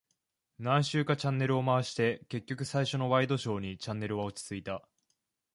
[0.57, 4.81] 何周かチャンネルを回して、結局最初のワイドショーにチャンネルは落ち着いた。